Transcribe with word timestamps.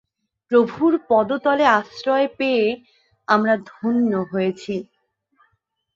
প্রভুর 0.51 0.93
পদতলে 1.09 1.65
আশ্রয় 1.79 2.27
পেয়ে 2.37 2.65
আমরা 3.27 3.53
ধন্য 3.69 4.11
হয়েছি। 4.31 4.75